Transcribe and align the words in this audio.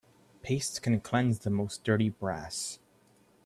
Paste 0.41 0.81
can 0.81 0.99
cleanse 0.99 1.37
the 1.37 1.51
most 1.51 1.83
dirty 1.83 2.09
brass. 2.09 2.79